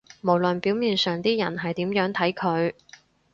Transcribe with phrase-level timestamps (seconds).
[0.21, 2.73] 無論表面上啲人係點樣睇佢